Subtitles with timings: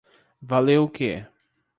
[0.41, 1.27] Valeu o quê?